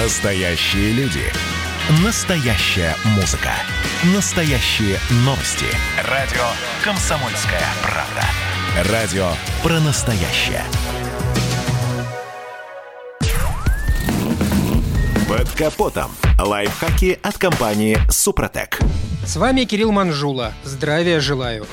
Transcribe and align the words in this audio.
Настоящие 0.00 0.92
люди. 0.92 1.24
Настоящая 2.04 2.94
музыка. 3.16 3.50
Настоящие 4.14 4.96
новости. 5.24 5.66
Радио 6.08 6.44
«Комсомольская 6.84 7.64
правда». 7.82 8.92
Радио 8.92 9.28
про 9.60 9.80
настоящее. 9.80 10.62
Под 15.28 15.50
капотом. 15.50 16.12
Лайфхаки 16.38 17.18
от 17.20 17.36
компании 17.36 17.98
«Супротек». 18.08 18.78
С 19.26 19.36
вами 19.36 19.64
Кирилл 19.64 19.90
Манжула. 19.90 20.52
Здравия 20.62 21.18
желаю. 21.18 21.66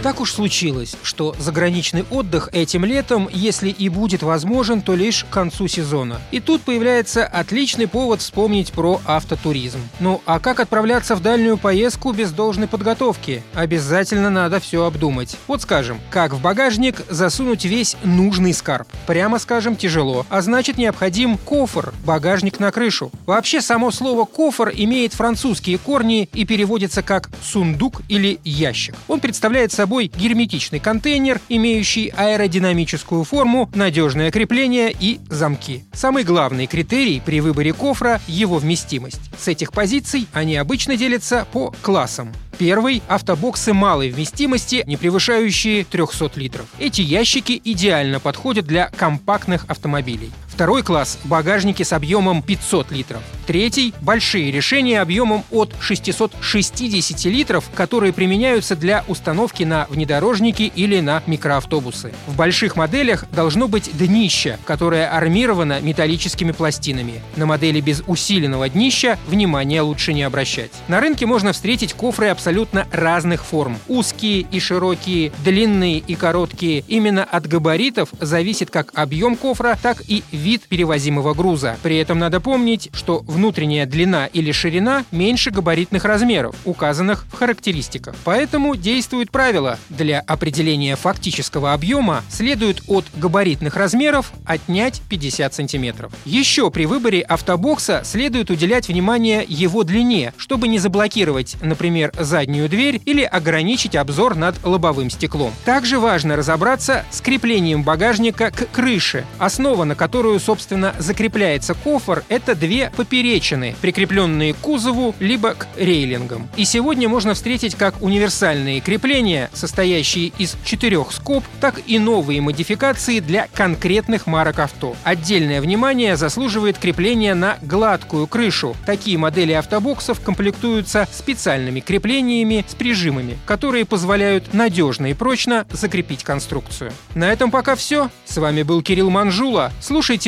Так 0.00 0.20
уж 0.20 0.32
случилось, 0.32 0.96
что 1.02 1.34
заграничный 1.40 2.04
отдых 2.10 2.50
этим 2.52 2.84
летом, 2.84 3.28
если 3.32 3.68
и 3.68 3.88
будет 3.88 4.22
возможен, 4.22 4.80
то 4.80 4.94
лишь 4.94 5.24
к 5.24 5.30
концу 5.30 5.66
сезона. 5.66 6.20
И 6.30 6.38
тут 6.38 6.62
появляется 6.62 7.26
отличный 7.26 7.88
повод 7.88 8.20
вспомнить 8.20 8.70
про 8.70 9.00
автотуризм. 9.04 9.80
Ну 9.98 10.22
а 10.24 10.38
как 10.38 10.60
отправляться 10.60 11.16
в 11.16 11.20
дальнюю 11.20 11.58
поездку 11.58 12.12
без 12.12 12.30
должной 12.30 12.68
подготовки? 12.68 13.42
Обязательно 13.54 14.30
надо 14.30 14.60
все 14.60 14.84
обдумать. 14.84 15.36
Вот 15.48 15.62
скажем, 15.62 16.00
как 16.10 16.32
в 16.32 16.40
багажник 16.40 17.02
засунуть 17.10 17.64
весь 17.64 17.96
нужный 18.04 18.54
скарб? 18.54 18.86
Прямо 19.06 19.40
скажем, 19.40 19.74
тяжело, 19.74 20.24
а 20.30 20.42
значит 20.42 20.78
необходим 20.78 21.36
кофр, 21.38 21.92
багажник 22.04 22.60
на 22.60 22.70
крышу. 22.70 23.10
Вообще 23.26 23.60
само 23.60 23.90
слово 23.90 24.24
«кофр» 24.24 24.70
имеет 24.72 25.12
французские 25.12 25.78
корни 25.78 26.28
и 26.32 26.44
переводится 26.44 27.02
как 27.02 27.30
«сундук» 27.42 28.02
или 28.08 28.38
«ящик». 28.44 28.94
Он 29.08 29.18
представляет 29.18 29.72
собой 29.72 29.87
собой 29.88 30.12
герметичный 30.14 30.80
контейнер, 30.80 31.40
имеющий 31.48 32.12
аэродинамическую 32.14 33.24
форму, 33.24 33.70
надежное 33.74 34.30
крепление 34.30 34.92
и 34.92 35.18
замки. 35.30 35.86
Самый 35.94 36.24
главный 36.24 36.66
критерий 36.66 37.22
при 37.24 37.40
выборе 37.40 37.72
кофра– 37.72 38.20
его 38.26 38.58
вместимость. 38.58 39.22
С 39.38 39.48
этих 39.48 39.72
позиций 39.72 40.26
они 40.34 40.56
обычно 40.56 40.98
делятся 40.98 41.46
по 41.52 41.72
классам. 41.80 42.34
Первый– 42.58 43.02
автобоксы 43.08 43.72
малой 43.72 44.10
вместимости, 44.10 44.82
не 44.86 44.98
превышающие 44.98 45.84
300 45.84 46.32
литров. 46.34 46.66
Эти 46.78 47.00
ящики 47.00 47.58
идеально 47.64 48.20
подходят 48.20 48.66
для 48.66 48.90
компактных 48.90 49.64
автомобилей. 49.68 50.30
Второй 50.58 50.82
класс– 50.82 51.20
багажники 51.24 51.84
с 51.84 51.92
объемом 51.92 52.42
500 52.42 52.90
литров. 52.90 53.22
Третий– 53.46 53.94
большие 54.00 54.50
решения 54.50 55.00
объемом 55.00 55.44
от 55.52 55.72
660 55.78 57.26
литров, 57.26 57.70
которые 57.76 58.12
применяются 58.12 58.74
для 58.74 59.04
установки 59.06 59.62
на 59.62 59.86
внедорожники 59.88 60.64
или 60.74 60.98
на 60.98 61.22
микроавтобусы. 61.28 62.12
В 62.26 62.34
больших 62.34 62.74
моделях 62.74 63.26
должно 63.30 63.68
быть 63.68 63.96
днище, 63.96 64.58
которое 64.64 65.08
армировано 65.08 65.80
металлическими 65.80 66.50
пластинами. 66.50 67.22
На 67.36 67.46
модели 67.46 67.80
без 67.80 68.02
усиленного 68.08 68.68
днища 68.68 69.16
внимания 69.28 69.80
лучше 69.80 70.12
не 70.12 70.24
обращать. 70.24 70.72
На 70.88 70.98
рынке 70.98 71.24
можно 71.24 71.52
встретить 71.52 71.92
кофры 71.92 72.30
абсолютно 72.30 72.88
разных 72.90 73.44
форм. 73.44 73.78
Узкие 73.86 74.40
и 74.40 74.58
широкие, 74.58 75.30
длинные 75.44 75.98
и 75.98 76.16
короткие. 76.16 76.82
Именно 76.88 77.22
от 77.22 77.46
габаритов 77.46 78.08
зависит 78.20 78.72
как 78.72 78.90
объем 78.94 79.36
кофра, 79.36 79.78
так 79.80 80.02
и 80.08 80.24
вид 80.32 80.47
вид 80.48 80.62
перевозимого 80.62 81.34
груза. 81.34 81.76
При 81.82 81.98
этом 81.98 82.18
надо 82.18 82.40
помнить, 82.40 82.88
что 82.94 83.18
внутренняя 83.26 83.84
длина 83.84 84.24
или 84.32 84.50
ширина 84.50 85.04
меньше 85.10 85.50
габаритных 85.50 86.06
размеров, 86.06 86.56
указанных 86.64 87.26
в 87.30 87.36
характеристиках. 87.36 88.14
Поэтому 88.24 88.74
действует 88.74 89.30
правило. 89.30 89.78
Для 89.90 90.20
определения 90.20 90.96
фактического 90.96 91.74
объема 91.74 92.24
следует 92.30 92.82
от 92.86 93.04
габаритных 93.14 93.76
размеров 93.76 94.32
отнять 94.46 95.02
50 95.10 95.52
сантиметров. 95.52 96.12
Еще 96.24 96.70
при 96.70 96.86
выборе 96.86 97.20
автобокса 97.20 98.00
следует 98.04 98.48
уделять 98.48 98.88
внимание 98.88 99.44
его 99.46 99.84
длине, 99.84 100.32
чтобы 100.38 100.68
не 100.68 100.78
заблокировать, 100.78 101.56
например, 101.60 102.10
заднюю 102.18 102.70
дверь 102.70 103.02
или 103.04 103.22
ограничить 103.22 103.96
обзор 103.96 104.34
над 104.34 104.64
лобовым 104.64 105.10
стеклом. 105.10 105.52
Также 105.66 105.98
важно 105.98 106.36
разобраться 106.36 107.04
с 107.10 107.20
креплением 107.20 107.82
багажника 107.82 108.50
к 108.50 108.70
крыше, 108.70 109.26
основа 109.38 109.84
на 109.84 109.94
которую 109.94 110.37
которую, 110.38 110.40
собственно, 110.40 110.94
закрепляется 110.98 111.74
кофр, 111.74 112.24
это 112.28 112.54
две 112.54 112.90
поперечины, 112.96 113.74
прикрепленные 113.80 114.54
к 114.54 114.58
кузову 114.58 115.14
либо 115.20 115.54
к 115.54 115.66
рейлингам. 115.76 116.48
И 116.56 116.64
сегодня 116.64 117.08
можно 117.08 117.34
встретить 117.34 117.74
как 117.74 118.00
универсальные 118.00 118.80
крепления, 118.80 119.50
состоящие 119.52 120.32
из 120.38 120.56
четырех 120.64 121.12
скоб, 121.12 121.44
так 121.60 121.80
и 121.86 121.98
новые 121.98 122.40
модификации 122.40 123.20
для 123.20 123.48
конкретных 123.52 124.26
марок 124.26 124.60
авто. 124.60 124.96
Отдельное 125.04 125.60
внимание 125.60 126.16
заслуживает 126.16 126.78
крепление 126.78 127.34
на 127.34 127.58
гладкую 127.62 128.26
крышу. 128.26 128.76
Такие 128.86 129.18
модели 129.18 129.52
автобоксов 129.52 130.20
комплектуются 130.20 131.08
специальными 131.12 131.80
креплениями 131.80 132.64
с 132.68 132.74
прижимами, 132.74 133.38
которые 133.46 133.84
позволяют 133.84 134.54
надежно 134.54 135.10
и 135.10 135.14
прочно 135.14 135.66
закрепить 135.70 136.24
конструкцию. 136.24 136.92
На 137.14 137.32
этом 137.32 137.50
пока 137.50 137.74
все. 137.74 138.10
С 138.24 138.36
вами 138.36 138.62
был 138.62 138.82
Кирилл 138.82 139.10
Манжула. 139.10 139.72
Слушайте 139.80 140.27